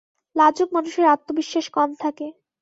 [0.35, 2.27] লাজুক মানুষের আত্মবিশ্বাস কম থাকে।